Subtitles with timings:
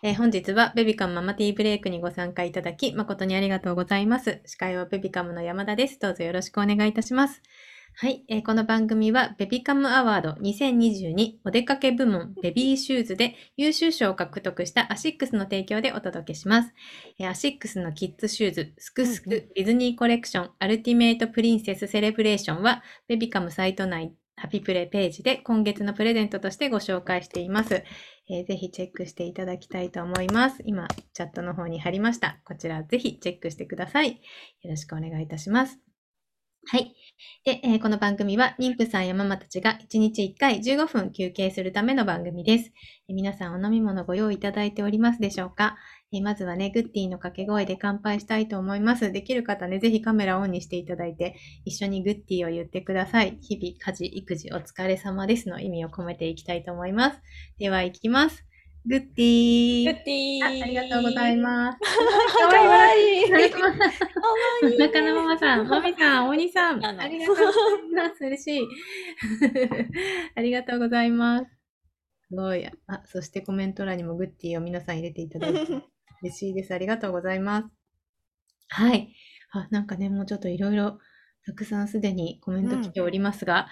[0.00, 4.40] えー本日はベビカムママティーブレイクにご参加いただき誠にありがとうございます。
[4.46, 5.98] 司会はベビカムの山田です。
[5.98, 7.42] どうぞよろしくお願いいたします。
[7.96, 16.72] はい、えーこの番組はベビカムアワード2022お出かけ部門ベビーシューズで優秀賞を獲得したアシックスの提供でお届けします。
[17.18, 27.82] えーアシックスのキッズシューズスクスク、ディズニーコレクション Ultimate Princess Celebration はベビカムサイト内ハピプレページで今月のプレゼントとしてご紹介しています。
[28.30, 30.62] えーぜひチェックしていただきたいと思います。
[30.64, 32.40] 今、チャットの方に貼りました。
[32.44, 34.20] こちらぜひチェックしてください。
[34.62, 35.78] よろしくお願いいたします。
[36.66, 36.94] はい。
[37.44, 42.72] で、えーこの番組は妊婦さんやママたちが1日1回15分休憩するための番組です。
[43.08, 45.76] え皆さんお飲み物ご用意いただいておりますでしょうか？
[46.10, 49.12] えーまずはね、グッディの掛け声で乾杯したいと思います。
[49.12, 53.36] できる方ね、ぜひカメラをオンにしていただいて、一緒にグッディを言ってください。
[53.42, 57.20] 日々、家事、育児、お疲れ様ですの意味を込めていきたいと思います。
[57.58, 58.42] では、いきます。
[58.86, 61.78] グッディグッディーあありがとうございます。
[61.78, 63.26] かわいい。
[63.28, 64.78] かわいい。
[64.80, 67.42] 中野ママさん、マミさん、お兄さん、ありがとうご
[67.94, 68.24] ざいます。
[68.24, 68.68] 嬉しい。
[70.34, 71.46] ありがとうございます。
[72.30, 72.66] すごい。
[72.66, 76.74] あ、そしてコメント欄にもグッディを皆さん入れていただいて嬉しいです。
[76.74, 77.68] ありがとうございます。
[78.68, 79.14] はい。
[79.52, 80.98] あ、なんかね、もうちょっといろいろ
[81.44, 83.68] たくさんすでにコメント来ておりますが、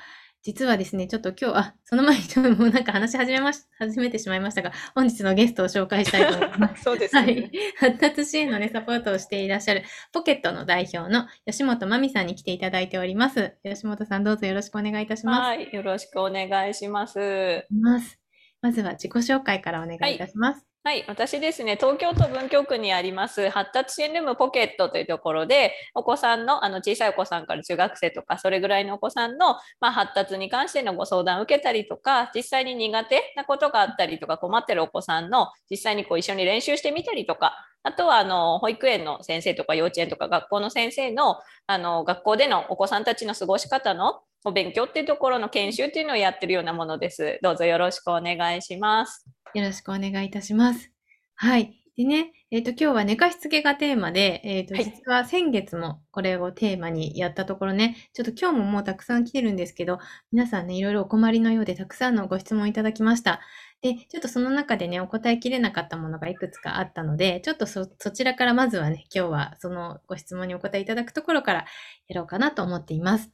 [0.46, 6.84] 実はですね、ちょっと今日、あ、その前にちょっともうなんか話し始めまし、 始めてしまいましたが、本日のゲストを紹介したいと思います。
[6.84, 7.50] そうですねはい。
[7.78, 13.56] 発達支援のね、サポートをしていらっしゃる、ポケットの代表の吉本まみさんに来ていただいております。
[13.64, 15.40] 吉本さん、どうぞよろしくお願いいたします。
[15.40, 17.66] はい、よろしくお願いします。
[17.70, 18.20] ます
[18.62, 20.65] まずは自己紹介からお願いいたします。
[20.86, 47.40] はい、私ですね、東京都文京区にあります発達支援ルームポケットというところで、お子さんの、あの小さいお子さんから中学生とか、それぐらいのお子さんの、まあ、発達に関してのご相談を受けたりとか、実際に苦手なことがあったりとか、困ってるお子さんの実際にこう一緒に練習してみたりとか、あとはあの保育園の先生とか幼稚園とか学校の先生のあの学校でのお子さんたちの過ごし方のお勉強っていうところの研修っていうのをやってるようなものです。
[47.42, 49.26] どうぞよろしくお願いします。
[49.54, 50.92] よろしくお願いいたします。
[51.34, 51.82] はい。
[51.96, 59.98] でね、えっ、と、今日は寝かしつけがテーマで、えっ、と、はい実は先月もこれをテーマにやったところね、ちょっと今日ももうたくさん来てるんですけど、
[60.30, 63.40] 皆さんね、いろいろお困りのようでたくさんのご質問いただきました。
[63.80, 71.64] で、ちょっとその中でね、お答えきれなかったものがいくつかあったので、ちょっとそ、そちらからまずはね、今日はそのご質問にお答えいただくところから
[72.06, 73.32] やろうかなと思っています。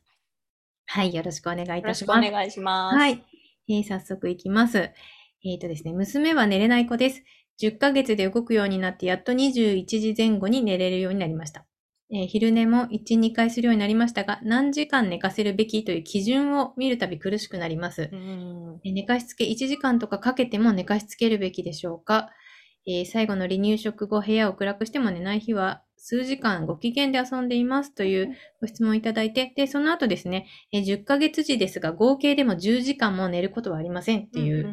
[0.95, 2.31] はい、よろしくお願いいよろしくおたします。
[2.33, 2.97] 願いします。
[2.97, 3.25] はい。
[3.67, 4.91] えー早速いきます。
[5.43, 7.23] えっ、とですね、娘は寝れない子です。
[7.59, 11.65] 10ヶ月で動くようになって、やっと21時前後に寝れるようになりました。
[12.11, 18.11] えー昼寝も1、2回するようになりましたが、何時間寝かせるべきという基準を見るたび苦しくなります。
[18.13, 22.29] うんえー寝かしつけ1時間とかかけても寝かしつけるべきでしょうか、
[22.87, 34.73] えー最後の離乳食後、部屋を暗くしても寝ない日は、数時間ご機嫌で遊んでいますというご質問いただいて、で、その後ですね、えー10ヶ月時ですが、合計でも10時間も寝ることはありませんっていう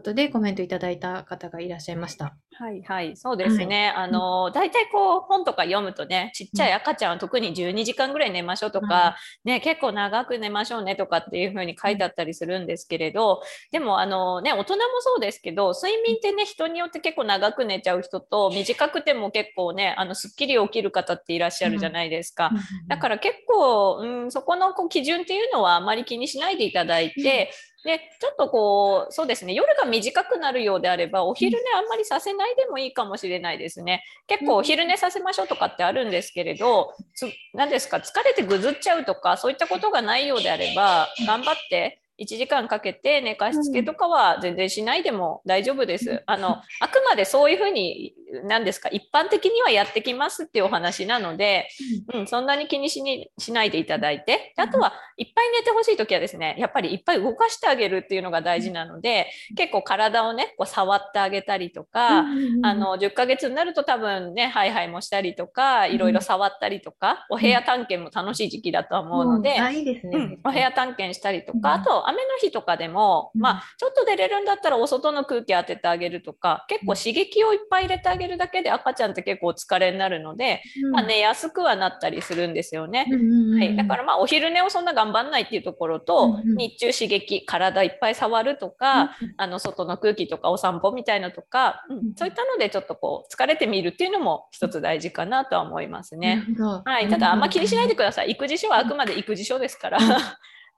[0.00, 2.34] ことでコメントいただいた方がいらっしゃいました。
[2.52, 3.92] はいはい、そうですね。
[3.94, 22.50] あの、大体こう、本とか読むとね、ちっちゃい赤ちゃんは特に12時間ぐらい寝ましょうとか、ね、結構長く寝ましょうねとかっていうふうに書いてあったりするんですけれど、でも、あのね、大人もそうですけど、睡眠ってね、人によって結構長く寝ちゃう人と、短くても結構ね、あの、すっきり起きる方っていらっしゃるじゃないですか。
[22.88, 27.50] だから結構、うん、そこのこう基準っていうのはあまり気にしないでいただいて、
[27.84, 34.04] でちょっとこうそうですね夜が短くなるようであればお昼寝あんまりさせないでもいいかもしれないですね。
[34.26, 46.22] 結構お昼寝させましょうとかってあるんですけれどつ何ですか疲れてぐずっちゃうとかそういったことがないようであれば頑張って1時間かけて寝かしつけとかは全然しないでも大丈夫です。
[46.26, 48.14] あのあくまでそういうふうに
[48.44, 48.88] 何ですか？
[48.88, 51.68] 一般的にはやってきますっていうお話なので、
[52.14, 54.54] うん、そんなに気にしにしないでいただいて。
[54.56, 59.26] であとはいっぱい寝てほしい時はですねやっぱりいっぱい動かしてあげるっていうのが大事なので
[59.56, 69.60] 結構体をねこう触ってあげたりとか、あの10ヶ月になると多分ねハイハイもしたりとかいろいろ触ったりとか、お部屋探検も楽しい時期だと思うので。
[69.60, 70.16] あ、いいですね。
[70.16, 71.80] うん、お部屋探検したりとか、うん。
[71.80, 73.40] あと雨の日とかでも、うん。
[73.40, 80.90] まあ、ちょっと出れるんだったらお外の空気当ててあげるとか結構刺激をいっぱい入れてあげるだけで赤ちゃんって結構お疲れになるので、うん。
[80.92, 83.06] まあ、寝やすくはなったりするんですよね。
[83.10, 86.56] うんうんうんはい、だからまあお昼寝をそんな頑張んないっていうところと、うんうん。
[86.56, 91.98] 日中刺激体いっぱい触るとか、あの外の空気とかお散歩みたいなとか、うん。
[91.98, 92.14] うん。
[92.16, 96.44] そういったのでちょっとこう疲れてみるっていうのも一つ大事かなとは思いますね。
[96.84, 98.30] はい、ただあんま気にしないでください。
[98.32, 99.98] 育児書はあくまで育児書ですから。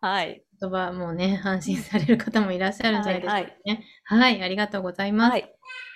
[0.03, 0.43] はい。
[0.61, 3.85] 言葉もね、安心される方もいらっしゃるんじゃないですかはいね。
[4.05, 5.31] はい、ありがとうございます。
[5.31, 5.49] は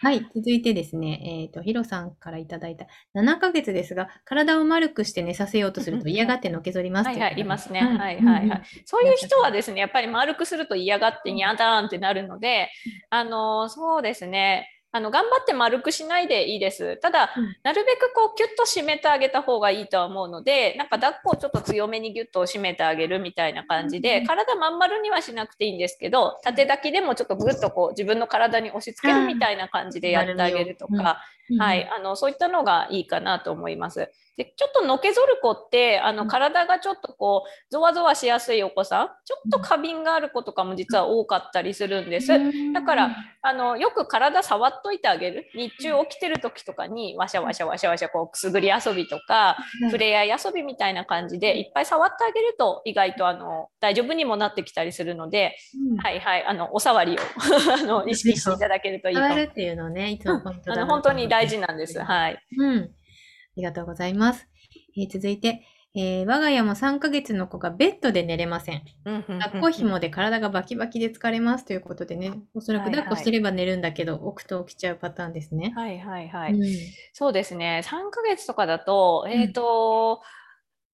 [0.02, 0.26] はい、い。
[0.32, 7.80] 続いてですね、えっ、と、ヒロさんからいただいた7ヶ月ですが、体を丸くして寝させようとすると 嫌がってのけぞりますはいはい、いますね。
[7.80, 8.62] はいうんはいはい。
[8.84, 12.70] そういう人はですね、やっぱり丸くすると嫌がってにゃだーんってなるので、
[13.10, 14.68] あの、そうですね。
[14.96, 16.96] あの頑張って丸くしないでいいです。
[16.96, 17.56] ただ、うん。
[17.62, 30.98] なるべくこうキュッと締めてあげた方がいいとは思うので、なんか抱っこをちょっと強めにギュッと締めてあげるみたいな感じで、うん体まん丸にはしなくていいんですけど、縦抱きでもちょっとぐっとこう自分の体に押し付けるみたいな感じでやってあげるとうん。
[30.98, 31.20] か、
[31.50, 31.60] うん。
[31.60, 34.10] はい、あのそういったのがいいかなと思います。
[34.36, 36.16] でちょっとのけぞる子ってあうん。
[36.16, 42.32] の体がちょっとこうゾワゾワしやすいお子さんちょっと過敏がある子とかも実は多かったりするんです。
[42.32, 42.72] うん。
[42.72, 45.46] だからあのよく体触っといてあげる。
[45.54, 49.56] 日中起きてる時とかにワシャワシャワシャワシャこうくすぐり遊びとか
[49.86, 55.56] 触れ合い遊びみたいな感じでいっぱい触ってあげると意外とあの大丈夫にもなってきたりするので、
[55.92, 55.96] うん。
[55.98, 57.16] はいはいあのお触りを
[57.72, 59.40] あの意識していただけるといいと思います。
[59.40, 61.98] 触るっていうのね、いつもポイントだなあの本当に大事なんです。
[62.00, 62.38] はい。
[62.58, 62.90] うん。
[63.56, 64.46] ありがとうございます。
[64.98, 65.62] えー続いて、
[65.94, 68.82] えー我が家も3ヶ月の子がベッドで寝れません。
[69.04, 75.72] 抱っこ紐で体がバキバキで疲れますということでね、おそらくはいはい抱っこしてれば寝るんだけど、置くと起きちゃうパターンですね。
[75.74, 76.52] はいはいはい。
[76.52, 76.66] うん
[77.14, 77.80] そうですね。
[77.84, 80.20] 3ヶ月とかだと、んえっ、と、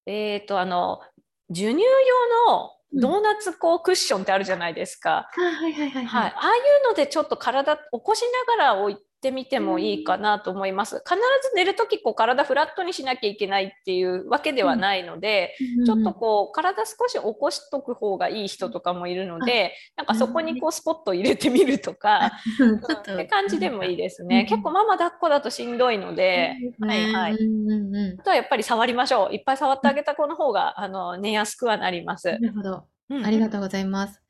[0.05, 1.01] えっ、と、あの、
[1.49, 5.29] 授乳用のドーナツこうクッションってあるじゃないですか。
[5.35, 6.31] あはいはいはいはい。
[6.31, 10.97] ああいうのでちょっと体起こしながら置いてみてもいいかなと思います。
[10.97, 15.55] 必ず寝るときこう体フラットにしなきゃいけないっていうわけではないので、
[15.87, 22.79] ちょっとこう体少し起こしとく方がいい人とかもいるので、なんかそこにこうスポット入れてみるとか、うん、っ
[23.17, 24.41] て感じでもいいでですね。
[24.41, 27.33] うん結構ママ抱っこだとしんどいので、はいはい。
[27.33, 29.33] うんうんうんあとはやっぱり触りましょう。
[29.33, 32.37] いっぱい触ってあげた子の方が、あの寝やすくはなりますな。
[32.37, 32.83] るほど。
[33.09, 34.22] うんありがとうございます。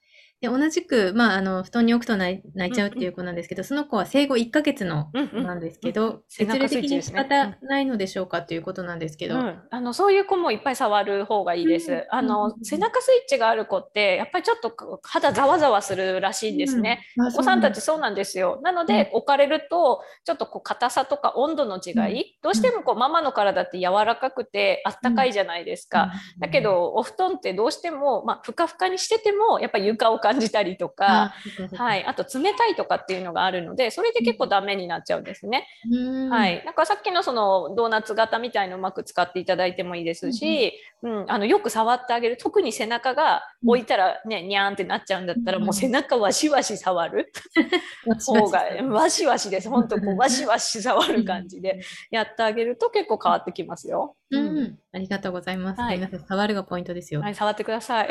[0.44, 5.44] で、同じく、まあ、あの、布団に置くと泣い泣いちゃうっていう子なんですけど、その子は生後1ヶ月のうんうん。
[5.44, 11.94] なんですけど、背中物理的に仕スイッチですね方ないのでしょうかっていうことなんですけど、うん、あのそういう子もいっぱい触る方がいいです。
[11.94, 12.06] うん。
[12.10, 17.06] あの、うん背中スイッチがある子ってやっぱりちょっと肌ざわざわするらしいんですね。
[17.18, 18.60] お子さんたちそうなんですよ。
[18.64, 22.26] なので、置かれるとちょっとこう硬さとか温度の違い、うん。
[22.42, 26.12] どうしてもこうママの体って柔らかくてあったかいじゃないですか。
[26.40, 31.34] だけ、どお布団ってどうしても、まあ、ふかふかにしててもやっぱり床を感じたりとか、
[31.76, 35.68] はい、あと冷たいとかっていうのがあるのでそれで結構ダメになっちゃうんですね。
[35.92, 36.30] うん。
[36.30, 42.38] はい、なんかさっきのそのドーナツ型みたいのをうまく使っていただいてもいいですし、うんあのよく触ってあげる。
[42.38, 47.32] 特に背中が置いたらね、にゃーんってなっちゃうんだったら、うんもう背中わしわし触る。
[48.26, 49.70] 方がわしわしです。
[49.70, 51.82] 本当こうわしわし触る感じで
[52.12, 54.16] やってあげると結構変わってきますよ。
[54.32, 55.82] うん、ありがとうございます。
[55.82, 55.98] はい。
[55.98, 57.22] 皆さん触るがポイントですよ。
[57.22, 58.10] はい、触ってください。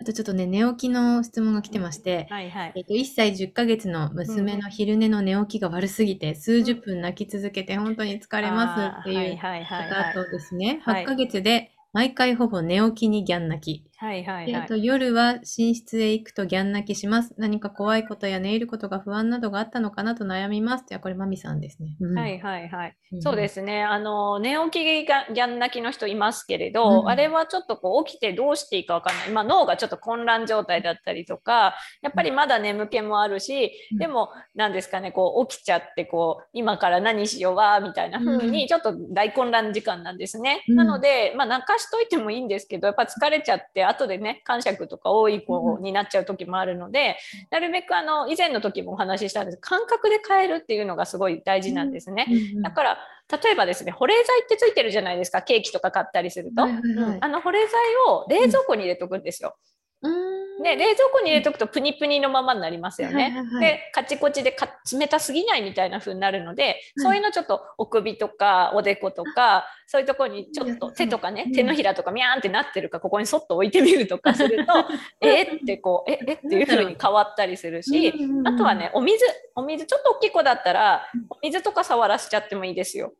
[0.00, 2.72] あとちょっとね、寝起きの質問が来てまして、はいはい。
[2.74, 10.14] えっと、1歳10ヶ月の娘の昼寝の寝起きが悪すぎて、数十分泣き続けて本当に疲れますっていう方はい。
[10.14, 13.89] とですね、はい8ヶ月で毎回ほぼ寝起きにギャン泣き。
[14.00, 14.76] はいはいはいであと。
[14.78, 17.34] 夜は寝室へ行くとギャン泣きします。
[17.36, 20.86] 何か怖いことや寝入ることが不安などがあったのかなと悩みます。
[20.90, 21.96] いや、これマミさんですね。
[22.00, 22.96] うんはいはいはい。
[23.14, 23.82] んそうですね。
[23.82, 29.30] あの、寝起きがギャン泣きの人いますけれど、うんあれはちょっとこう起きてどうしていいかわかんない。
[29.30, 40.64] まあ脳がちょっと混乱状態だったりとか、やっぱりまだ眠気もあるし、うんでも何ですかね、こう起きちゃって、こう、今から何しようわ、みたいな風うんに、ちょっと大混乱時間なんですね。
[40.68, 47.16] うんなので、まあ泣かしといてもいいんですけど、やっぱ疲れちゃって、後でね、感触とか多い子になっちゃう時もあるので、
[47.50, 49.58] なるべくあの、以前の時もお話ししたんです。
[49.58, 52.26] 感覚で変えるっていうのがすごい大事なんですね。
[52.28, 52.98] うんうんだから
[53.30, 55.40] 例えばですね保冷剤ってついてるじゃないですか。
[55.42, 57.16] ケーキとか買ったりすると、はいはいはい。
[57.16, 57.70] うんあの保冷剤
[58.08, 59.54] を冷蔵庫に入れとくんですよ。
[60.02, 60.40] うーん。
[60.62, 63.14] で冷蔵庫に入れとくとプニプニのままになりますよね。
[63.14, 71.52] はいはいはいでカチコチでか冷たすぎないみたいな風になるので、そういうのちょっとお首とかおでことかそういうところにちょっと手とかね、うん。
[71.52, 74.72] 手のひらとかミャーンってなってるかここにそっと置いてみるとか すると
[75.20, 78.12] えーってこうええっていう風に変わったりするし。
[78.44, 83.12] あとはね、お水、お水、ちょっと大きい子だったら、お水とか触らせちゃってもいいですよ。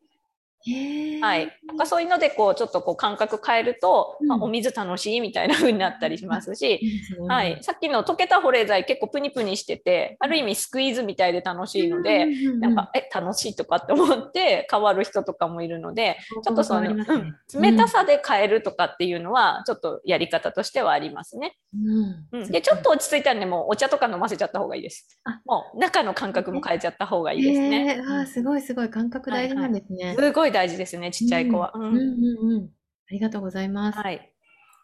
[1.21, 1.59] はい。
[1.65, 4.31] なんかそういうので、こう、ちょっとこう感覚変えると、うん。
[4.31, 7.57] あお水楽しいみたいな風になったりしますし、いいですねはい。
[7.61, 17.05] さっきの溶けた保冷剤結構プニプニしてて、ある意味スクイーズみたいで楽しいので、うんうんうんなんか、え、楽しいとかって思って変わる人とかもいるので、ちょっとその、ね。
[17.53, 21.57] うん、冷たさで変えるとかっていうのは、ちょっとやり方としてはありますね。
[21.73, 22.41] うん。
[22.43, 25.19] うん、で、ちょっと落ち着いたんで、もうお茶とか飲ませちゃった方がいいです。
[25.23, 25.41] あ。
[25.45, 27.95] もう中の感覚も変えちゃった方がいいですね。
[27.97, 28.19] へー。
[28.19, 28.89] あーすごいすごい。
[28.89, 30.15] 感覚大事なんですね。
[30.17, 31.71] すごい大事ですね、ちっちゃい子は。
[31.75, 32.69] うんうんうんうんうん。
[33.09, 33.99] ありがとうございます。
[33.99, 34.33] はい。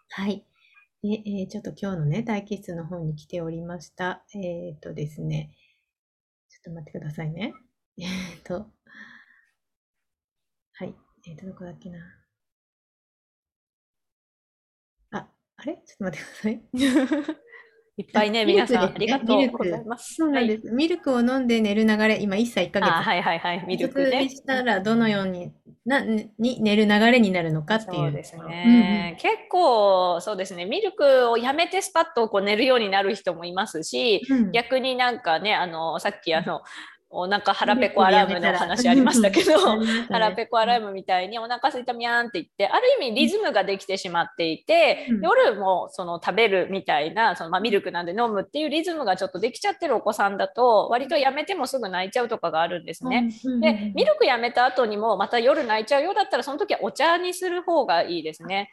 [0.09, 0.45] はい。
[1.03, 4.23] で、えーちょっと今日のね、待機室の方に来ておりました。
[4.35, 5.51] えっ、とですね、
[6.49, 7.53] ちょっと待ってくださいね。
[7.99, 8.71] えっ、と、
[10.73, 10.95] はい。
[11.27, 11.99] えっ、と、どこだっけな。
[15.11, 15.73] あ、あれ？
[15.85, 16.61] ちょっと待ってください。
[17.97, 20.15] いっぱい ね、皆さん、ありがとうございます。
[20.15, 20.69] そうなんです。
[20.71, 22.87] ミルクを飲んで寝る流れ、今1歳1ヶ月。
[22.87, 24.29] あ、はいはいはい、ミルクで。
[24.29, 25.51] したらどのように
[25.85, 27.95] なに寝る流れになるのかっていう。
[27.95, 29.17] そうですね。
[29.19, 30.65] 結構、そうですね。
[30.65, 34.51] ミルクをやめてスパッとこう寝るようになる人もいますし、うんうん。
[34.51, 36.61] 逆になんかね、あの、さっきあの、
[37.09, 39.53] お腹腹ペコアラームの話ありましたけど、
[40.11, 53.29] 腹ペコアラームみたいにお腹すいたみゃーんって言って、ある意味リズムができてしまっていて、うん夜もその食べるみたいな、そのまあミルクなんで飲むっていうリズムがちょっとできちゃってるお子さんだと、割とやめてもすぐ泣いちゃうとかがあるんですね。
[53.61, 58.69] で、ミルクやめた後にもまた夜泣いちゃうようだったら、その時はお茶にする方がいいですね。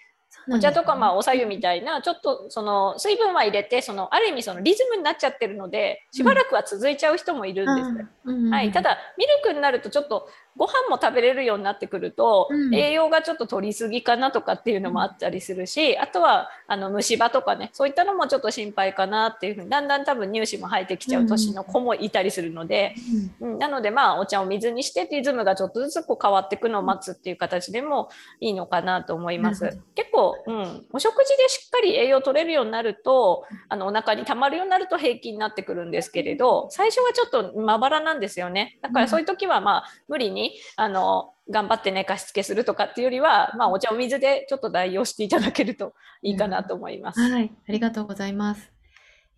[0.48, 8.50] お茶とかまあおさゆみたいなちょっとその水分は入れてそのある意味そのリズムになっちゃってるのでしばらくは続いちゃう人もいるんです。
[8.50, 12.74] はい、ただミルクになるとちょっとご飯も食べれるようになってくると、うん。
[12.74, 22.94] 栄養がちょっと取りすぎかなとかっていうのもあったりするし、あとはあの虫歯とかねそういったのもちょっと心配かなっていうふうにだんだん多分乳歯も生えてきちゃう年の子もいたりするので、
[23.40, 23.58] うん。
[23.58, 28.08] なのでまあお茶を水にしてリズムがちょっとずつこう変わっていくのを待つっていう形でも
[28.40, 29.78] いいのかなと思います。
[29.94, 38.78] 結構、うん、お食事でしっかり栄養取れるようになるとあのお腹に溜まるようになると平気になってくるんですけれど最初はちょっとまばらなんですよね。
[38.82, 40.43] だからそういう時はまあ無理に
[40.76, 47.20] あの頑張って寝かしつけするとかっていうよりは、まあ、お茶お水でちょっと代用していただけるといいかなと思います。
[47.20, 48.72] はい、ありがとうございます。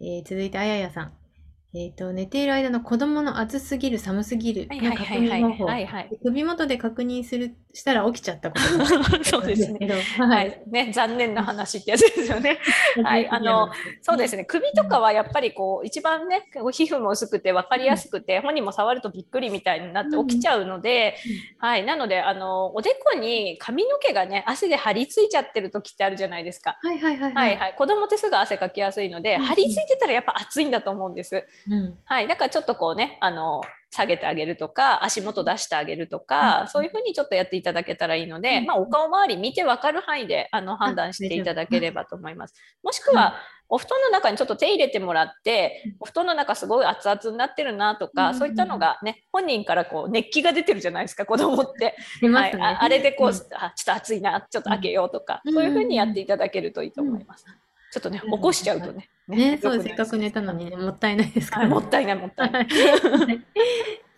[0.01, 1.25] えー続いて、あややさん。
[1.75, 6.19] えっ、と、寝ている間の子供の暑すぎる、寒すぎるはいの確認方法。
[6.23, 9.89] 首元で確認するしたら起きちゃったことが そうですね。
[10.19, 10.63] ははい。
[10.67, 12.59] い、ね、残念な話ってやつですよね。
[13.05, 13.71] はいあの
[14.01, 14.45] そうですね。
[14.45, 21.17] 首とかはやっぱりこう一番ね、皮膚も薄くて分かりやすくて、本人も触るとびっくりみたいになって起きちゃうので、
[21.59, 21.85] はい。
[21.85, 26.79] なのであのおでこに髪の毛がね、汗で張り付いちゃってる時ってあるじゃないですか。
[26.81, 27.75] はいはいはいはいはい。
[27.77, 31.47] 子供ってすぐ汗かきやすいので、うん張り付いてたらやっぱ暑いんだと思うんです。
[31.71, 31.99] うん。
[32.05, 32.29] はい。
[32.29, 36.69] だからちょっとこうね、あの、下げてあげるとか、足元出してあげるとか、うん。
[36.69, 38.67] そういうふうにちょっとやっていただけたらいいので、うん。
[38.67, 42.55] まあ、お顔周り見てわかる範囲で、あの、判断していただければと思います。
[42.83, 43.37] もしくは、
[43.69, 51.97] お布団の中にちょっと手入れてもらってうん、お布団の中すごい熱々になってるなとか、うんそういったのがね、本人からこう、熱気が出てるじゃないですか、子供って。
[52.23, 52.61] はい。
[52.61, 53.31] ああれでこう、ん。
[53.31, 55.55] あ、ちょっと暑いな、ちょっと開けようとか、うん。
[55.55, 57.47] そういうふうにやっていただけるといいと思います。
[57.93, 59.09] ちょっとね、うん起こしちゃうとね。
[59.28, 61.81] ね、そう、せっかく寝たのにね、もったいないですかはい、らね。
[61.81, 62.66] もったいない、もったいない。
[62.66, 63.43] はい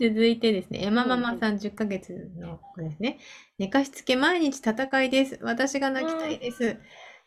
[0.00, 3.18] 続いてですね、山ママさん10ヶ月の子ですね。
[3.58, 5.40] 寝かしつけ毎日戦いです。
[5.42, 6.76] 私が泣きたいです。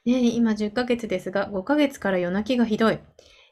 [0.05, 2.99] ね、今10ヶ月ですが、5ヶ月から夜泣きがひどい。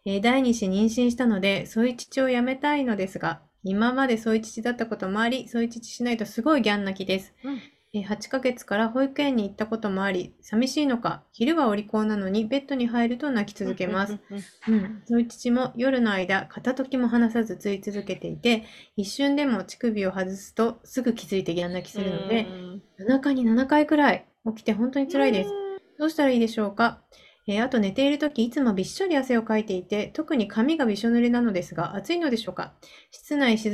[0.06, 7.34] えー第2子妊娠したので、添い乳をやめたいのですが、今まで添い乳だったこともあり、添い乳しないとすごいギャン泣きです。
[7.44, 7.62] うん
[7.94, 14.20] えー8ヶ月から保育園に行ったこともあり、寂しいのか、昼はお利口なのにベッドに入ると泣き続けます。
[14.68, 18.66] うんそういう父も夜の間片時も離さずつい続けていて
[18.96, 22.84] 一瞬でも乳首を外すとすぐ気づいてギャン泣きするのでうん。
[23.00, 25.50] 夜中に7回くらい起きて本当に辛いです。
[25.98, 27.02] どうしたらいいでしょうか、
[27.48, 32.74] えーあと寝ている時いつもびっしょり汗をかいていて特に髪がびしょ濡れなのですが暑いのでしょうか？
[33.12, 33.72] 室内涼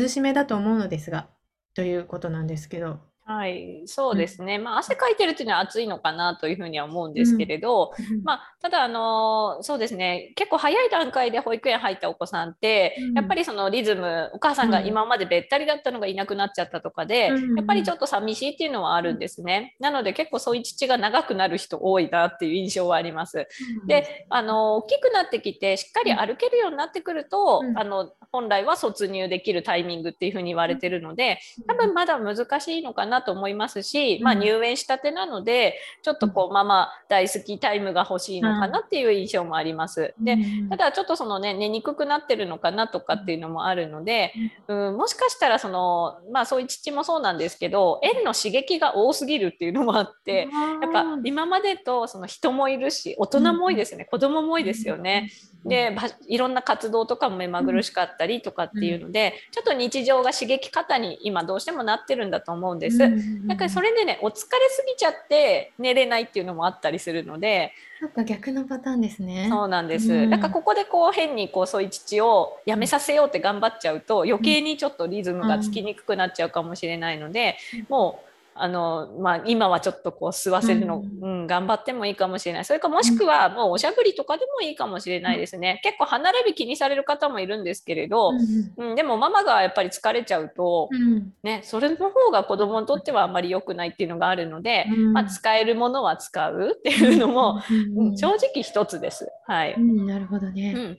[0.00, 1.28] 涼しめだと思うのですが
[1.74, 4.58] ということなんですけどはい、そうですね。
[4.58, 7.92] まあ、汗かいてるっていうのは暑いのかなというふうには思うんですけれど、
[8.24, 13.14] まあ、ただ、あのそうですね、結構早い段階で保育園入ったお子さんって、うん。
[13.14, 14.86] やっぱりそのリズム、お母さんがうん。
[14.86, 17.56] 今までべったりだったのがいなくなっちゃったとかで、うん。
[17.56, 19.76] やっぱりちょっと寂しいっていうのはあるんですね。
[19.78, 23.46] なので、結構そういう父が長くなる人多いなっていう印象はあります。
[23.86, 27.78] で、あの大きくなってきてしっかり歩けるようになってくると、うん。
[27.78, 31.38] あの本来は卒乳できるタイミングっていうふうに言われてるので
[31.68, 40.14] 多分まだ難しいのかなと思いますし、まあ、うん入園したてなのでちょっとこうママ大好きタイムが欲しいのかなっていう印象もあります。
[40.20, 40.38] で
[40.70, 44.32] ただちょっとそのね寝にくくなってるのかなとかっていうのもあるので、
[44.68, 50.48] うん、もしかしたらそのまあそういう父もそうなんですけど園の刺激が多すぎるっていうのもあって。
[50.80, 55.30] やっぱ今までとその人もいるし大人も多いですね、子供も多いですよね。
[55.64, 62.98] でばいろんな活動とかも目まぐるしかったりとかっていうので、ちょっと日常が刺激方に今どうしてもなってるんだと思うんです。
[62.98, 64.34] だからそれでねお疲れ
[64.70, 67.72] すぎちゃって寝れないっていうのもあったりするので。
[68.00, 69.46] そっか逆のパターンですね。
[69.48, 70.30] そうなんです、うん。
[70.30, 77.56] だからここでこう変にこうそういう父をやめさせようって頑張っちゃうと余計にちょっとリズムがつきにくくなっちゃうかもしれないので、
[77.88, 82.64] もうあの、まあ、今はちょっとこう吸わせるの、ううんん頑張ってもいいかもしれない。
[82.64, 88.32] それかもしくはもうおしゃぶりとかでもいいかもしれないですね、結構歯並び気にされる方もいるんですけれど、
[88.76, 91.32] うん、でもママがやっぱり疲れちゃうと、うん。
[91.42, 95.12] ね、それの方が子供にとってはあんまり良くないっていうのがあるので、うん。
[95.12, 99.28] まあ、使えるものは使うっていうのも、うんうん正直一つです。
[99.46, 99.74] はい。
[99.74, 100.96] うんなるほどね。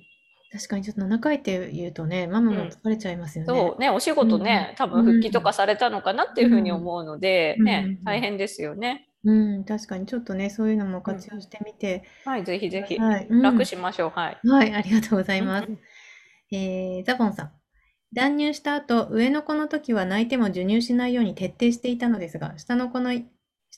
[0.54, 3.48] うん、確かにちょっと7回って言うとね、ママも疲れちゃいますよね。
[3.48, 9.10] そうね、お仕事ね、うん多分復帰とかされたのかなっていうふうに思うので、うんねうん、大変ですよね。
[9.26, 14.10] うん、確かにちょっとね、そういうのも活用してみて、はい、ぜひぜひ、はい、うん楽しましょう。
[14.10, 14.48] はい。
[14.48, 15.68] はい、ありがとうございます。
[15.68, 15.80] うん
[16.52, 17.52] えーザボンさん。
[18.14, 23.12] 断乳した後、上の子の時は泣いても授乳しないように徹底していたのですが、下の子の、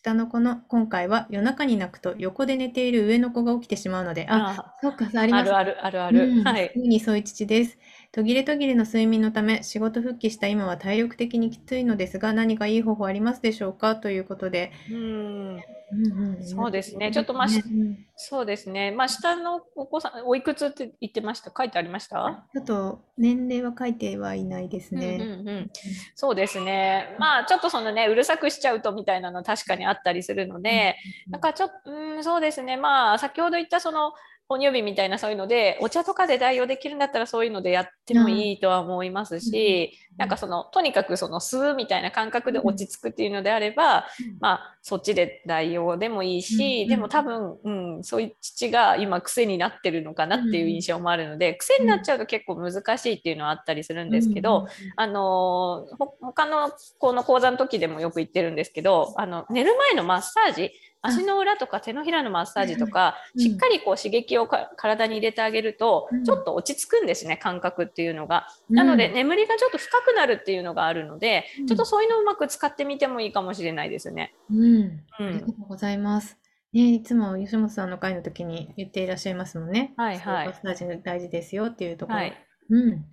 [0.06, 5.52] 下の子の今回は夜中に泣くと横で寝ている上の子が起きてしまうので、あ、あそうか、あります。
[5.52, 6.30] あるあるあるある。
[6.30, 6.72] うんはい。
[6.76, 7.80] にそういう父です。
[8.12, 13.96] 途切れ途切れの睡眠のため、仕事復帰した今は体力的にきついのですが、何かいい方法ありますでしょうか？
[13.96, 14.72] ということで。
[14.88, 17.12] うん、うんうんそうですね。
[17.12, 18.92] ちょっとまあしうんそうですね。
[18.92, 21.52] まあ、下のお子さん、おいくつって言ってました？
[21.56, 22.46] 書いてありました？
[22.54, 25.18] ちょっと年齢は書いてはいないですね。
[25.20, 25.72] うんうんうん、
[26.16, 27.16] そうですね。
[27.20, 30.96] まあちょっとそのねうるさくしちゃうとみたいなの確かにあったりするので、
[31.30, 32.78] なんかちょっとうんそうですね。
[32.78, 34.14] まあ先ほど言ったその
[34.48, 44.06] 哺乳瓶みたいなそういうのでお茶とかで代用できるんだったらそういうのでやってもいいとは思いますし、なんかそのとにかくその吸うみたいな感覚で落ち着くっていうのであれば、
[44.40, 60.72] まあそっちで代用でもいいし、うんでも多分、うん、そういう父が今癖になってるのかなっていう印象もあるので、癖になっちゃうと結構難しいっていうのはあったりするんですけど、あのほ他の子の講座の時でもよく言ってるんですけどあの寝る前のマッサージ
[61.06, 68.48] 足の裏とか手のひらのマッサージとか、うんしっかりこう刺激をか体に入れてあげると、うんちょっと落ち着くんですね感覚っていうのが。
[68.70, 74.34] うんなので眠りがちょっと深くなるっていうのがあるので、うんちょっとそういうのをうまく使ってみてもいいかもしれないですね。
[74.50, 76.38] うん、うありがとん、うございます。
[76.74, 79.94] ね、いつも吉本さんの会の時に言っていらっしゃいますもんね。
[79.96, 82.20] はいはいマッサージ大事ですよっていうところ。
[82.20, 82.34] はい
[82.70, 83.06] うん。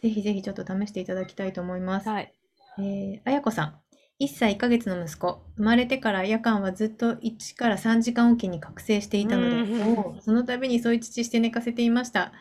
[0.00, 2.08] ぜひぜひちょっと試していただきたいと思います。
[2.08, 2.32] はい
[2.78, 3.80] えー、あやこさん。
[4.20, 5.42] 1歳1ヶ月の息子。
[5.56, 12.32] 生まれてから夜間はずっと1から3時間おきに覚醒していたので、うんその度に添い乳して寝かせていました。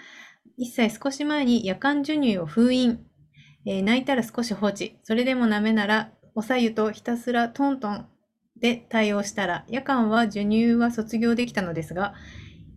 [0.59, 2.99] 1歳少し前に夜間授乳を封印。
[3.65, 4.97] えー泣いたら少し放置。
[5.03, 8.07] それでもダメなら、おさゆとひたすらトントン
[8.57, 12.13] で対応したら、夜間は授乳は卒業できたのですが、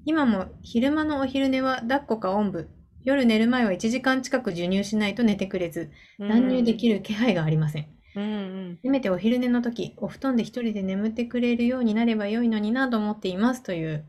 [0.04, 2.68] 今も昼間のお昼寝は抱っこかおんぶ。
[3.02, 8.01] 夜寝る前は1時間近く授乳しないと寝てくれず、乱入できる気配がありません。
[8.14, 14.06] うんうんせめてお昼寝の時、お布団で一人で眠ってくれるようになれば良いのになと思っていますという。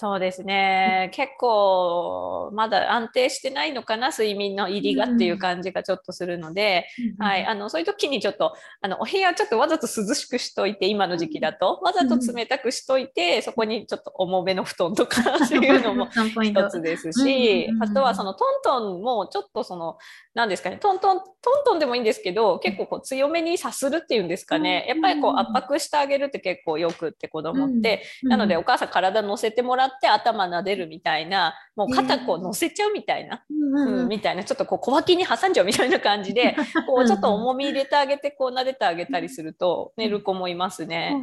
[0.00, 6.86] そうですね、結構まだ安定してないのかな睡眠の入りがっていう感じがちょっとするので、
[7.18, 17.34] はい、あのそういう時にちょっとあのお部屋をちょっとわざと涼しくしといて今の時期だとわざと冷たくしといてそこにちょっと重めの布団とかっていうのも3ポイント一つですしうんうん
[17.70, 17.90] うんうん。
[17.90, 19.98] あとはそのトントンもちょっとその
[20.32, 24.86] 何ですかねトントントントンでもいいんですけど結構こう強めにさするっていうんですかね。
[24.88, 41.14] やっぱりこう圧迫してあげるって結構よくって子供って、なのでお母さん体乗せてもらって頭撫でるみたいなもう肩こう乗せちゃうみたいな、うんうんみたいなちょっとこう小脇に挟んじゃうみたいな感じで こうちょっと重み入れてあげてこう撫でてあげたりすると寝る子もいますね。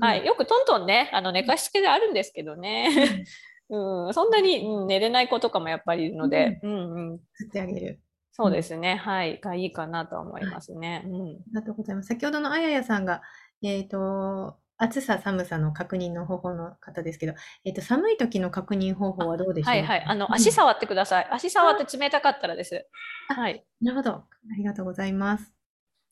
[0.00, 3.24] はい、よくトントンねあの寝かしつけであるんですけどね、
[3.68, 6.70] うん、そんなに、うん寝れない子とかもやっぱりいるので、うん。
[6.70, 8.00] うん、吸ってあげる。
[8.32, 9.40] そうですね、はい。
[9.40, 11.02] がいいかなとは思いますね。
[11.06, 11.12] うん。
[11.12, 12.08] ありがとうございます。
[12.08, 13.22] 先ほどのあややさんが、
[13.62, 17.34] えっ、と、暑さ、寒さの確認の方法の方ですけど、
[17.64, 19.72] えっ、と、寒い時の確認方法はどうでしょう？
[19.72, 21.28] はいはい、あのうん足触ってください。
[21.30, 22.86] 足触って冷たかったらです。
[23.28, 23.64] はい。
[23.80, 24.10] なるほど。
[24.12, 25.52] ありがとうございます。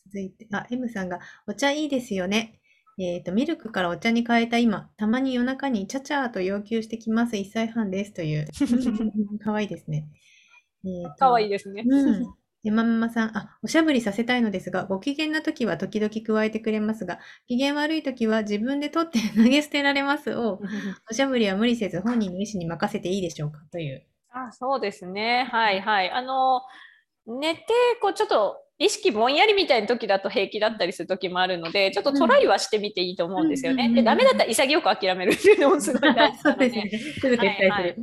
[0.07, 2.61] 続いて、あ、M さんが、お茶いいですよね。
[2.99, 7.37] えっ、と、ミルクからお茶に変えた今、たまに夜中にチャチャーと要求してきます。
[7.37, 8.13] 1歳半です。
[8.15, 8.47] という。
[9.41, 10.09] かわいいですね。
[10.85, 11.83] えーとかわいいですね。
[11.87, 12.35] うん。
[12.65, 20.61] 山ママさん、あ、おしゃぶりさせたいのですが、ご機嫌な時は時々加えてくれますが、機嫌悪い時は自分で取って投げ捨てられますを、
[21.11, 23.61] おしゃぶりは無理せず本人の意思に任せていいでしょうか？
[23.71, 24.07] という。
[24.31, 25.49] あそうですね。
[25.51, 26.11] はいはい。
[26.11, 26.63] あの、
[27.27, 27.63] 寝て、
[28.03, 33.89] こう、ちょっと意識ぼんやりみたいな時だと平気だったりする時もあるので、ちょっとトライはしてみていいと思うんですよね。
[33.95, 36.71] で、ダメだったら潔く諦めるっていうのもすごい大事そなので。
[37.45, 37.71] ね。
[37.71, 37.95] はいはい。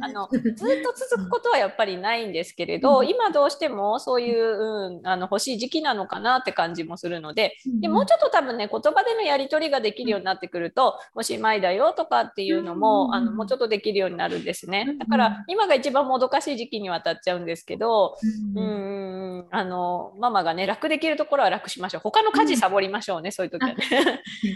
[0.56, 14.86] ずっと続くことはやっぱりないんですけれど、うん今どうしてもそういう、うん、あの欲しい時期なのかなって感じもするのででもうちょっと多分ね言葉でのやり取りができるようになってくると「おしまいだよ」とかっていうのも、うんあのもうちょっとできるようになるんですね。
[14.88, 18.16] うんだから今が一番もどかしい時期には当たっちゃうんですけど、
[18.56, 19.48] うん。
[19.50, 22.02] あのママがね楽できるところは楽しましょう。
[22.02, 23.76] 他の家事サボりましょうね、そういう時はね。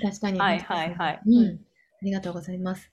[0.02, 0.40] 確かに。
[0.40, 1.48] はいはいはいうん。
[1.48, 1.52] あ
[2.04, 2.92] りがとうございます。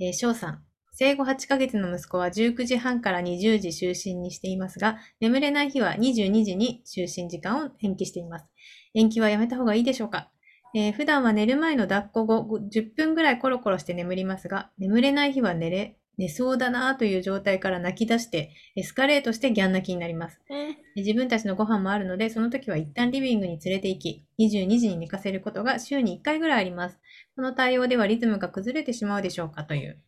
[0.00, 0.64] えー、翔さん。
[0.94, 8.46] 生後8ヶ月の息子は19時半から20時就寝にしていますが、眠れない日は22時に就寝時間を延期しています。
[8.94, 10.30] 延期はやめた方がいいでしょうか
[10.74, 20.40] えー普段は寝る前の抱っこ後10分ぐらいコロコロして眠りますが、眠れない日は寝れ、寝そうだなという状態から泣き出して、エスカレートしてギャン泣きになります。
[20.50, 26.98] うん自分たちのご飯もあるので、その時は一旦リビングに連れて行き、22時に寝かせることが週に1回ぐらいあります。
[27.34, 29.98] この対応ではリズムが崩れてしまうでしょうかという。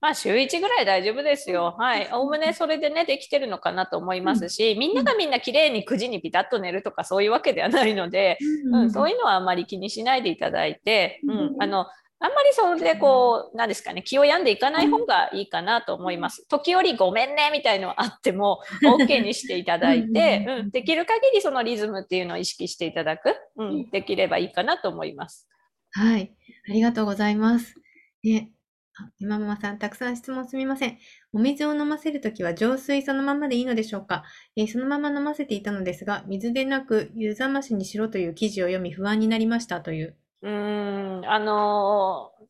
[0.00, 1.76] まあ週1ぐらい大丈夫ですよ。
[1.78, 2.08] はい。
[2.12, 8.38] おおむねそれでね、できてるのかなと思いますし、みんながみんな綺麗に9時にピタッと寝るとかそういうわけではないので、
[8.72, 11.86] うん、そういうのはあまり気にしないでいただいて、ううんん、あの、
[12.22, 16.46] あんまりそれでこう、なんですかね、気を病んでいかない方がいいかなと思います。
[16.48, 25.48] 時折ごめんねみたいのはあっても、 OK にしていただいて、うんうん、できる限りそのリズムっていうのを意識していただく、うん、できればいいかなと思います。
[25.92, 26.34] はい。
[26.68, 27.74] ありがとうございます。
[28.22, 28.52] ね。
[28.98, 30.98] あ今ママさん、たくさん質問すみません。
[31.32, 34.24] お水を飲ませるときは浄水そのままでいいのでしょうか、
[34.56, 40.16] えーそのまま飲ませていたのですが、水でなく湯冷ましにしろという記事を読み不安になりましたという。
[40.42, 42.40] うーん、あのー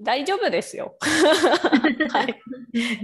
[0.00, 0.96] 大丈夫ですよ。
[2.10, 2.34] はい。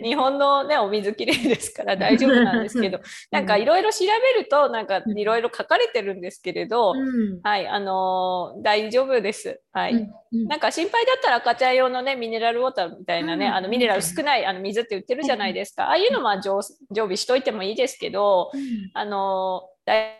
[0.03, 2.99] 日本のね、お水きれいですから大丈夫なんですけど、
[3.31, 3.99] なんかいろいろ調
[4.35, 7.41] べると、なんかいろいろ書かれてるんですけれど、うん。
[7.43, 9.61] はい、あのー大丈夫です。
[9.71, 9.93] はい。
[9.93, 10.01] うん
[10.33, 15.85] うんなんか心配だったら赤ちゃん用のね、ミネラルウォーターみたいなね、うんあのミネラル少ないあの水って売ってるじゃないですか。
[15.85, 18.61] ああいうのは常常備しといてもいいですけど、うん
[18.95, 20.19] あのー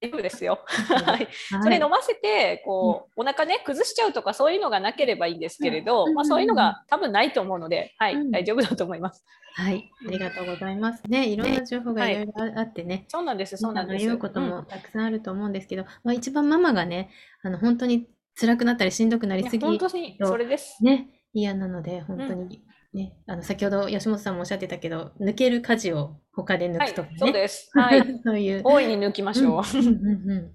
[0.00, 0.60] 大丈夫ですよ。
[0.66, 1.28] はい。
[1.62, 9.24] それ飲ませてこう、お腹ね崩しちゃうとかそういうのがなければいいんですけれど、うんまあ、そういうのが多分ないと思うので、はいうん大丈夫だと思います。
[9.54, 9.90] はい。
[10.06, 11.02] ありがとうございます。
[11.08, 13.06] ね、いろんな情報がはいいろいろああってね。
[13.08, 14.04] そうなんですそうなんです。
[14.04, 17.10] 言うことうんもたくさんあると思うんですけど、まあ一番ママがね、
[17.42, 18.06] あの本当に
[18.38, 20.76] 辛くなったりしんどくないりやすぎ本当にそれです。
[20.82, 22.62] ね、嫌なので、本当に
[22.96, 27.16] ね、あの先ほど吉本さんもおっしゃってたけど、抜ける家事を他で抜はいくとかね。
[27.18, 27.70] そうです。
[27.74, 28.02] はい。
[28.24, 28.62] そういう。
[28.64, 29.78] 大いに抜きましょう。
[29.78, 30.52] うんうんうんうん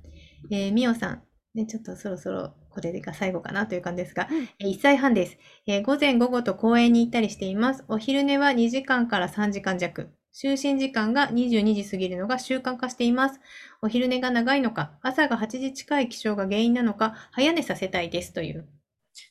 [0.49, 1.23] えーみおさん、
[1.53, 7.85] ね、ちょっとそろそろこれが最後かなという感じですが、うんえー1歳半です、えー午前午後と公園に行ったりしています。
[7.87, 10.09] お昼寝は2時間から3時間弱。
[10.33, 13.39] 就寝時間が22時過ぎるのが習慣化しています。
[13.83, 18.67] お昼寝が長いのか、朝が8時近い起床が原因なのか、早寝させたいですという。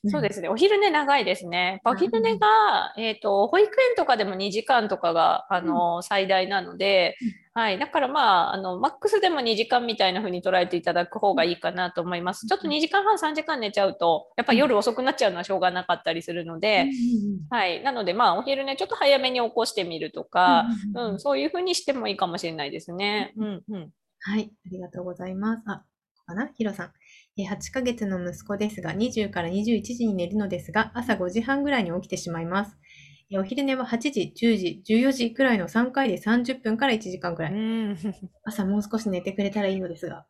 [0.08, 0.48] そうですね。
[0.48, 1.80] お昼寝長いですね。
[1.84, 7.16] お昼寝が、えっ、と、保育園とかでも2時間とかが、あの、最大なので、
[7.52, 7.78] はい。
[7.78, 12.46] だからまあ、あの、マックスでも2時間みたいな風に捉えていただく方がいいかなと思います。
[12.46, 17.82] ちょっと2時間半、3時間寝ちゃうと、やっぱ夜遅くなっちゃうのはしょうがなかったりするのうんで、うんはい。
[17.82, 23.32] なのでまあ、お昼寝ちょっと早めに起こしてみるとか、うんうんうんうん、そういう風にしてもいいかもしれないですね。
[23.36, 23.90] うん、うん。
[24.20, 25.62] はい、ありがとうございます。
[25.66, 25.82] あ、こ
[26.18, 26.50] こかな？
[26.54, 26.92] ヒロさん。
[27.42, 32.76] えー8ヶ月の息子ですが、20から21時に寝るのですが、朝5時半ぐらいに起きてしまいます。
[33.30, 37.52] えーお昼寝は8時、10時、14時くらいの3回で30分から1時間くらい。
[37.52, 37.96] うん
[38.44, 40.26] 朝もう少し寝てくれたらいいのですが。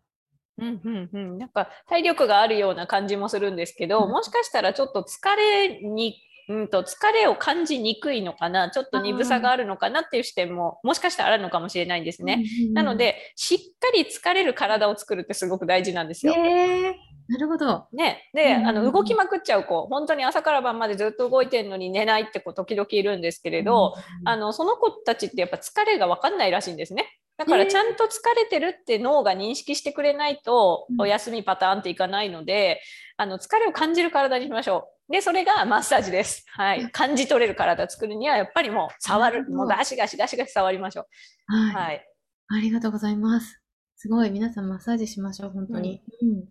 [0.58, 6.16] うんうんうん、なんか体力があるような感じもするんですけど、うんもしかしたらちょっと疲れに、
[6.50, 12.44] うん、と疲れを感じにくいのかなちょっと鈍さがあるのかなっていう視点ももしかしたらあるのかもしれないんですね。
[12.72, 16.34] なの、でしっかり疲れる体を作るってすごく大事なんですえよ。
[16.34, 16.94] ー、
[17.28, 17.86] なるほど。
[17.92, 27.06] ね、で、うんあの動きまくっちゃう子本当に朝から晩までずっと動いてるのに寝ないって子時々いるんですけれど、あのその子たちってやっぱ疲れが分かんないらしいんですね。
[27.38, 32.80] だからえーちゃんと疲れてるって脳が認識してくれないとうんお休みパターンっていかないので、
[33.16, 34.99] あの疲れを感じる体にしましょう。
[35.10, 36.44] で、それがマッサージです。
[36.52, 36.88] はい。
[36.90, 39.50] 感じ取れる体作るにはやっぱりもう触る。
[39.50, 41.52] もうガシガシガシガシ触りましょう。
[41.52, 42.06] はい、はい。
[42.48, 43.60] ありがとうございます。
[43.96, 44.30] すごい。
[44.30, 45.50] 皆さんマッサージしましょう。
[45.50, 46.00] 本当に。
[46.22, 46.44] うん。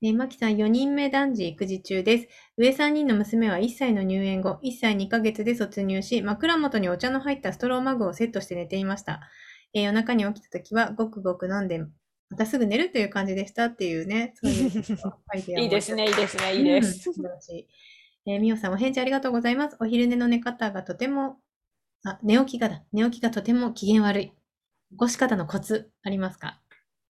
[0.00, 2.28] で、まきさん、4人目男児育児中です。
[2.56, 9.20] 上3人の娘は1歳の入園後、1歳2ヶ月で卒入し、枕元にお茶の入ったストローマグをセットして寝ていました。
[9.74, 11.84] えー夜中に起きた時は、ごくごく飲んで、
[12.32, 14.70] またすぐ寝るという感じでしたっていうね、そういう
[15.28, 17.08] アイデアもいいですね、いいですね、いいです。
[17.10, 17.68] うん素晴らしい。
[18.30, 19.76] えーみおさん、お返事ありがとうございます。
[19.80, 21.36] お昼寝の寝方がとても、
[22.04, 22.82] あ、寝起きがだ。
[22.92, 24.24] 寝起きがとても機嫌悪い。
[24.92, 26.60] 起こし方のコツありますか？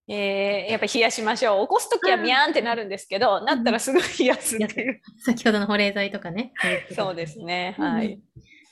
[0.09, 1.64] えーやっぱり冷やしましょう。
[1.64, 5.00] 起こすときはミャーンってなるんですけど、なったらすぐ冷やすっていう。
[5.24, 6.52] 先ほどの保冷剤 とかね。
[6.94, 7.74] そうですね。
[7.79, 8.22] うん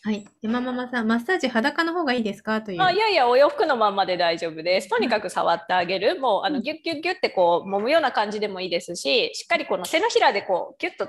[0.04, 0.14] はい。
[0.16, 0.24] はい。
[0.42, 2.60] で、まママさん、マッサージ裸の方がいいですか？
[2.60, 2.82] という。
[2.82, 4.88] あいやいや、お洋服のまんまで大丈夫です。
[4.90, 6.20] とにかく触ってあげる。
[6.20, 11.08] もう、あの、ギュッギュッギュッってこう、揉むような感じでもいいですし、しっかりこの手のひらでこう、ギュッと掴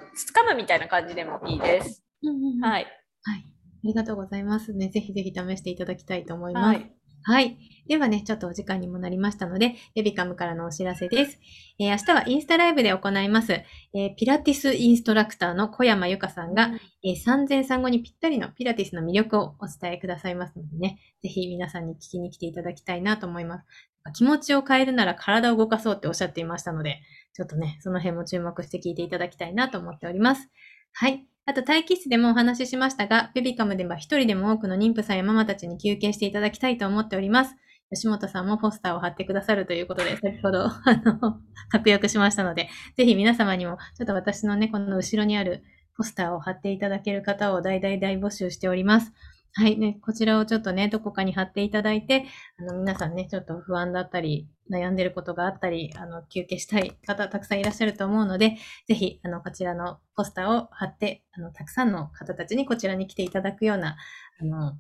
[0.49, 2.03] むみたいな感じでもいいです。
[2.23, 2.85] うんうんうんはい。
[3.23, 3.39] はい。
[3.39, 4.87] ありがとうございますね。
[4.89, 6.63] ぜひぜひ試していただきたいと思います。
[6.63, 6.94] ははい
[7.27, 7.57] はい。
[7.87, 11.39] ではね、ちょっとお時間にもなりましたので、ベビカムからのお知らせです。
[11.79, 16.69] えー明日はインスタライブで行います、えーピラティスインストラクターの小山由香さんが、
[17.03, 23.65] えー産前産後にぴったりのピラティスの魅力をお伝えくださいますのでね、ぜひ皆さんに聞きに来ていただきたいなと思います。
[24.13, 27.01] 気持ちを変えるなら体を動かそうっておっしゃっていましたので、
[27.33, 30.47] ちょっとね、その辺も注目して聞いていただきたいなと思っております。
[30.93, 31.25] はい。
[31.47, 37.55] あと、待機室でもお話ししましたが、ベビカムでは一人でも多くの妊婦さんやママたちに休憩していただきたいと思っております。
[37.93, 40.73] 吉本さんもポスターを貼ってくださるということで、先ほど、 あ
[41.05, 45.63] の、確約しましたので、ぜひ皆様にも、ちょっと私のね、この後ろにある
[45.95, 49.13] ポスターを貼っていただける方を大大大募集しております。
[49.53, 52.25] はい、ね、こちらをちょっとね、どこかに貼っていただいて、
[52.57, 63.97] あの、皆さんね、ちょっと不安だったり、悩んでることがあったり、あの、休憩したい方、たくさんいらっしゃると思うので、ぜひ、あの、こちらのポスターを貼って、あの、たくさんの方たちにこちらに来ていただくような、
[64.39, 64.77] あの、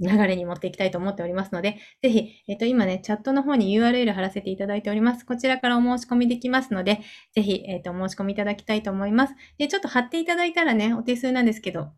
[0.00, 5.26] 流れに持っていきたいと思っておりますので、ぜひ、えっ、と、今ね、チャットの方に URL 貼らせていただいております。
[5.26, 7.00] こちらからお申し込みできますので、
[7.34, 9.34] ぜひ、えっ、と、お申し込みいただきたいと思います。
[9.58, 11.90] で、ちょっと貼っていただいたらね、お手数なんですけど、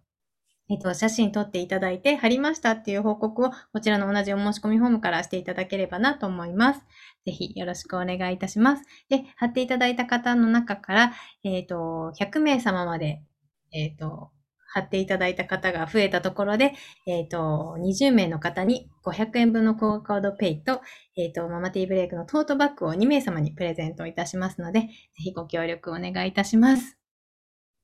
[0.70, 6.80] えっ、と、写真撮っていただいて、貼りましたっていう報告を、こちらの同じお申し込みフォームからしていただければなと思います。
[7.26, 8.84] ぜひ、よろしくお願いいたします。
[9.08, 13.20] で、貼っていただいた方の中から、えっ、と、100名様まで、
[13.72, 14.30] えっ、と、
[14.72, 20.82] 貼っていただいた方が増えたところで、えっ、と、20名の方に500円分のコードペイと、
[21.16, 26.96] えっ、と、ママティーブレイクのトートバッグを2名様にプレゼントいたしますので、ぜひご協力お願いいたします。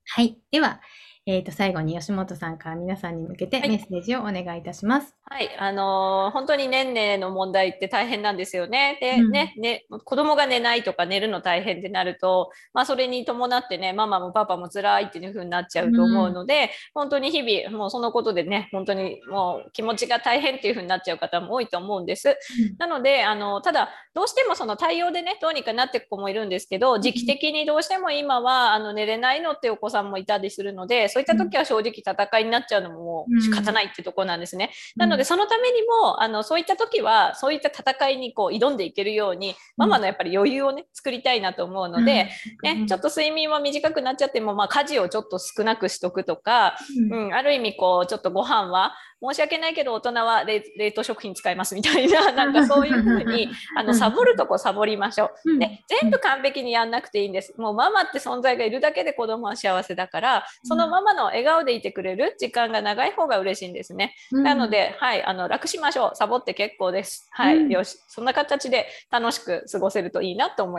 [0.04, 0.38] はい。
[0.52, 0.80] では、
[1.28, 5.12] えっ、と、最後に吉本さんから皆さんに向けてはいメッセージをお願いいたします。
[5.28, 8.96] はい、あのー本当に年齢の問題って大変なんですよね。
[9.00, 22.36] で、うんね、ね、子供が寝ないとか寝るの大変ってなると、まあそれに伴ってね、ママもパパも辛いっていう風になっちゃうと思うので、本当に日々もうそのことでね、本当にもう気持ちが大変っていう風になっちゃう方も多いと思うんです。
[22.78, 34.70] なので、あの、ただ、どうしてもその対応でね、どうにかなっていく子もいるんですけど、時期的にどうしても今は、あの、寝れないのってお子さんもいたりするので、そういった時は正直戦いになっちゃうのももう仕方ないってとこなんですね。
[34.96, 42.28] なので、そのためにも、あの、そういった時は、そういった戦いにこう挑んでいけるように、ママのやっぱり余裕をね、作りたいなと思うので、
[42.62, 46.76] ね、ちょっと睡眠は短くなっちゃっても、まあ、家事をちょっと少なくしとくとか、
[47.10, 47.26] うん。
[47.26, 55.58] うん、ある意味こうちょっとご飯は申し訳ないけど大人は冷冷凍食品使いますみたいな なんかそういうふうに あのサボるとこサボりましょう。
[55.58, 57.54] で全部完璧にやんなくていいんです。
[57.58, 64.14] もうママって存在がいるだけで子供は幸せだからそのママの笑顔でいてくれる時間が長い方が嬉しいんですね。
[64.32, 66.16] うんなので、はい、あの楽しましょう。
[66.16, 67.28] サボって結構です。
[67.32, 70.78] はい、うんよし、そんな形で楽しく過ごせるといいなと思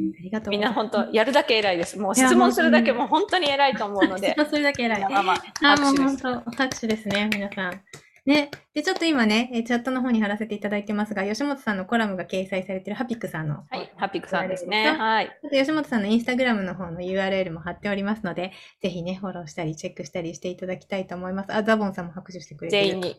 [0.00, 1.98] ありがとうみんな本当やるだけ偉いです。
[1.98, 4.34] もう質問するだけも本当に偉いと思うので。
[4.48, 5.00] それだけ偉い。
[5.02, 5.96] まあまあ、あ、もう。
[5.96, 7.80] 本当、拍手ですね、皆さん。
[8.28, 8.50] ね。
[8.74, 13.64] で、ちょっと今ね、えチャットの方に貼らせていただいてますが、吉本さんのコラムが掲載されているハピックさんの。
[13.70, 14.90] はい、ハッピックさんですね。
[14.90, 15.26] はい。
[15.44, 21.54] あと、吉本さんのインスタグラムの方の URL も貼っておりますので、ぜひね、フォローしたり、チェックしたりしていただきたいと思います。
[21.54, 22.86] あ、ザボンさんも拍手してくれてる。
[22.86, 23.16] 全員に。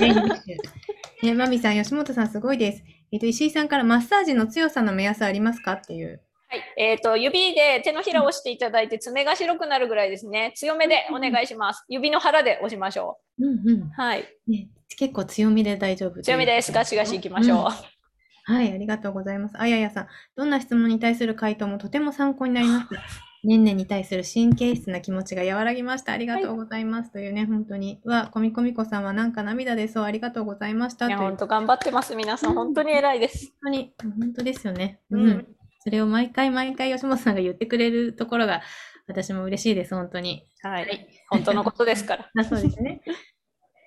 [0.00, 0.56] 全員拍手。
[1.26, 2.82] ね、マミさん、吉本さんすごいです。
[3.12, 5.74] えっ、と、石井さんからマッサージの強さの目安ありますか？
[5.74, 6.20] っていう。
[6.52, 10.52] はい、えっ、と、指で手のひらを押していただいて、爪が白くなるぐらいですね。
[10.54, 11.86] 強めでお願いします。
[11.88, 13.80] 指の腹で押しましょうんうん。
[13.80, 13.90] う。
[13.96, 14.26] はい。
[14.46, 16.70] ね、結構強みで大丈夫という強めです。
[16.70, 17.58] ガシガシいきましょう。
[17.60, 17.92] うん
[18.44, 19.54] はい、ありがとうございます。
[19.58, 22.88] あややさん、どんな質問に対する回答もとても参考になります。
[23.44, 26.12] ねんねに対する神経質な気持ちが和らぎました。
[26.12, 27.10] ありがとうございます。
[27.10, 28.00] というね、本当に。
[28.04, 30.04] は、こみこみこさんはなんか涙出そう。
[30.04, 31.08] ありがとうございました。
[31.08, 32.14] いや、本当頑張ってます。
[32.14, 33.52] 皆さん、本当に偉いです。
[33.62, 35.00] 本当に、本当ですよね。
[35.10, 35.46] ううんん。
[35.82, 38.62] それを毎回毎回吉本さんが言ってくれるところが、
[39.08, 40.46] 私も嬉しいです、本当に。
[40.62, 41.08] はい。
[41.28, 42.30] 本当のことですから。
[42.38, 43.00] あ、そうですね。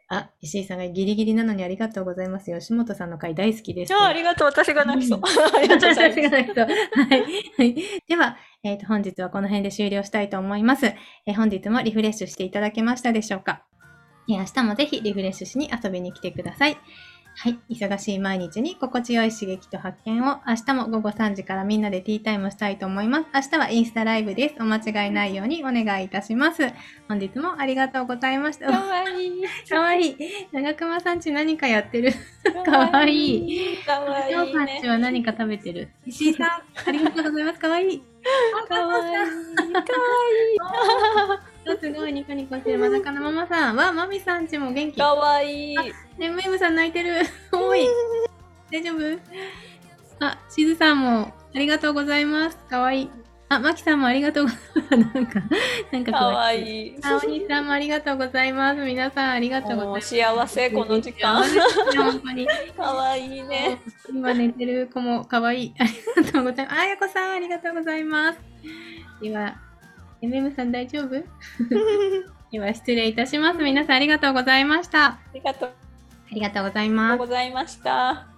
[0.09, 2.51] あ、石井さんがギリギリなのにありがとうございます。
[2.51, 3.87] 吉本さんの回大好きです。
[3.87, 4.47] じゃあ、ありがとう。
[4.47, 5.21] 私が泣きそう。
[5.23, 6.29] ありがとうございます。
[6.29, 7.21] はい。
[7.57, 7.75] はい。
[8.07, 10.85] では、えっ、と、本日はこの辺で終了したいと思います。
[10.85, 13.65] えー本日もリフレッシュしていただけましたでしょうか、
[14.29, 16.77] えー明日もぜひリフレッシュしに遊びに来てください。
[17.37, 17.59] はい。
[17.69, 23.25] 忙しい毎日に心地よい刺激と発見を明日も午後3時からみんなでティータイムしたいと思います。
[23.33, 24.55] 明日はインスタライブです。
[24.59, 26.63] お間違いないようにお願いいたします。
[27.09, 28.67] 本日もありがとうございました。
[28.71, 29.43] かわいい。
[29.69, 30.17] かわいい。
[30.53, 32.13] 長熊さんち何かやってる？
[32.65, 33.77] かわいい。
[33.85, 34.87] かわいお父さんち。
[34.87, 35.89] は何か食べてる？
[36.05, 36.47] 石井さん、
[36.87, 37.59] ありがとうございます。
[37.59, 38.01] かわいい。
[38.69, 40.57] かわいい。
[40.57, 41.45] かわあ
[41.79, 42.79] すごい、ニコニコしてる。
[42.79, 43.75] まさかのママさん。
[43.75, 44.91] わ、マミさんちも元いい。
[44.93, 44.97] 気。
[44.99, 45.75] かわいい。
[46.17, 47.21] ね、ムイムさん泣いてる。
[47.51, 47.87] おい。
[48.71, 49.19] 大丈夫？
[50.19, 52.57] あ、しずさんも、ありがとうございます。
[52.69, 53.09] かわいい。
[53.47, 54.59] あ、まきさんもありがとうござい
[54.99, 55.13] ます。
[55.15, 55.41] なんか、
[55.91, 56.63] なんかかわい。
[56.63, 56.95] いい。
[57.03, 58.81] あ、お兄さんもありがとうございます。
[58.83, 60.15] 皆さんありがとうございます。
[60.15, 61.43] 幸せこの時間。
[61.95, 62.47] 本当に。
[62.75, 63.79] かわいいね。
[64.09, 65.73] 今寝てる子も可愛い。
[65.77, 66.79] ありがとうございます。
[66.79, 68.39] あやこさん、ありがとうございます。
[69.21, 69.55] では、
[70.29, 71.09] MM さん大丈夫？
[72.51, 73.59] では、失礼いたします。
[73.59, 75.05] 皆さんありがとうございました。
[75.05, 75.69] あありがとう
[76.35, 77.17] りがとうございます。
[77.17, 78.34] ございました。